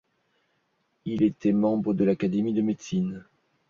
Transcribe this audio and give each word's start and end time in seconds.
Il 1.05 1.21
était 1.21 1.51
membre 1.51 1.93
de 1.93 2.03
l'académie 2.03 2.55
de 2.55 2.63
médecine. 2.63 3.23